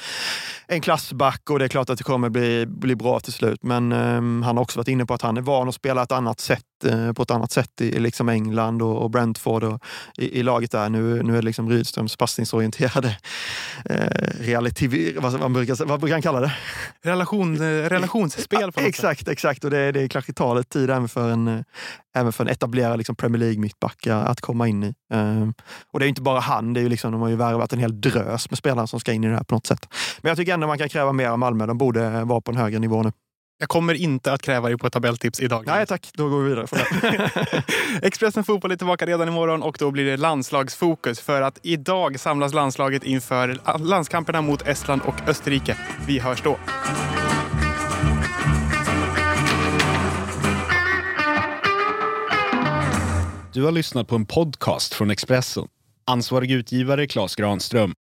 en 0.66 0.80
klassback 0.80 1.50
och 1.50 1.58
det 1.58 1.64
är 1.64 1.68
klart 1.68 1.90
att 1.90 1.98
det 1.98 2.04
kommer 2.04 2.28
bli 2.28 2.66
bli 2.74 2.96
bra 2.96 3.20
till 3.20 3.32
slut. 3.32 3.62
Men 3.62 3.92
eh, 3.92 4.44
han 4.46 4.56
har 4.56 4.60
också 4.60 4.78
varit 4.78 4.88
inne 4.88 5.06
på 5.06 5.14
att 5.14 5.22
han 5.22 5.36
är 5.36 5.40
van 5.40 5.68
att 5.68 5.74
spela 5.74 6.02
ett 6.02 6.12
annat 6.12 6.40
sätt, 6.40 6.64
uh, 6.84 7.12
på 7.12 7.22
ett 7.22 7.30
annat 7.30 7.52
sätt 7.52 7.80
i 7.80 7.98
liksom 7.98 8.28
England 8.28 8.82
och, 8.82 9.02
och 9.02 9.10
Brentford 9.10 9.64
och 9.64 9.84
i, 10.16 10.38
i, 10.38 10.42
laget 10.42 10.70
där. 10.70 10.88
Nu, 10.88 11.22
nu 11.22 11.32
är 11.32 11.36
det 11.36 11.44
liksom 11.44 11.70
Rydströms 11.70 12.16
passningsorienterade 12.16 13.16
uh, 13.90 13.96
relativ, 14.40 15.18
vad, 15.20 15.32
vad, 15.32 15.52
brukar, 15.52 15.84
vad 15.84 16.00
brukar 16.00 16.14
han 16.14 16.22
kalla 16.22 16.40
det? 16.40 16.52
Relation, 17.02 17.62
uh, 17.62 17.88
relationsspel. 17.88 18.72
På 18.72 18.80
exakt, 18.80 19.28
exakt. 19.28 19.64
Och 19.64 19.70
det, 19.70 19.92
det 19.92 20.08
kanske 20.08 20.32
tar 20.32 20.54
lite 20.54 20.68
tid 20.68 20.90
även 20.90 21.08
för 21.08 21.30
en, 21.30 21.64
även 22.16 22.32
för 22.32 22.44
en 22.44 22.50
etablerad 22.50 22.98
liksom 22.98 23.16
Premier 23.16 23.40
League-mittback 23.40 24.06
att 24.06 24.40
komma 24.40 24.68
in 24.68 24.84
i. 24.84 24.94
Um, 25.14 25.54
och 25.92 26.00
det 26.00 26.06
är 26.06 26.08
inte 26.08 26.22
bara 26.22 26.40
han, 26.40 26.72
det 26.72 26.80
är 26.80 26.82
ju 26.82 26.88
liksom, 26.88 27.12
de 27.12 27.20
har 27.20 27.28
ju 27.28 27.36
värvat 27.36 27.72
en 27.72 27.78
hel 27.78 28.00
drös 28.00 28.50
med 28.50 28.58
spelare 28.58 28.86
som 28.86 29.00
ska 29.00 29.12
in 29.12 29.24
i 29.24 29.28
det 29.28 29.34
här 29.34 29.44
på 29.44 29.54
något 29.54 29.66
sätt. 29.66 29.88
Men 30.22 30.28
jag 30.28 30.38
tycker 30.38 30.54
ändå 30.54 30.66
man 30.66 30.78
kan 30.78 30.88
kräva 30.88 31.12
mer 31.12 31.28
av 31.28 31.38
Malmö. 31.38 31.66
De 31.66 31.78
borde 31.78 32.24
vara 32.24 32.40
på 32.40 32.50
en 32.50 32.56
högre 32.56 32.78
nivå 32.78 33.02
nu. 33.02 33.12
Jag 33.58 33.68
kommer 33.68 33.94
inte 33.94 34.32
att 34.32 34.42
kräva 34.42 34.68
dig 34.68 34.78
på 34.78 34.86
ett 34.86 34.92
tabelltips 34.92 35.40
idag. 35.40 35.64
Nej 35.66 35.86
tack, 35.86 36.10
då 36.14 36.28
går 36.28 36.42
vi 36.42 36.48
vidare. 36.48 36.66
Expressen 38.02 38.44
Fotboll 38.44 38.72
är 38.72 38.76
tillbaka 38.76 39.06
redan 39.06 39.28
imorgon 39.28 39.62
och 39.62 39.76
då 39.78 39.90
blir 39.90 40.04
det 40.04 40.16
landslagsfokus. 40.16 41.20
För 41.20 41.42
att 41.42 41.58
idag 41.62 42.20
samlas 42.20 42.54
landslaget 42.54 43.04
inför 43.04 43.78
landskamperna 43.78 44.40
mot 44.40 44.62
Estland 44.62 45.02
och 45.02 45.28
Österrike. 45.28 45.76
Vi 46.06 46.18
hörs 46.18 46.42
då. 46.42 46.58
Du 53.52 53.62
har 53.62 53.72
lyssnat 53.72 54.08
på 54.08 54.14
en 54.16 54.26
podcast 54.26 54.94
från 54.94 55.10
Expressen. 55.10 55.68
Ansvarig 56.06 56.50
utgivare 56.50 57.06
Klas 57.06 57.34
Granström 57.34 57.94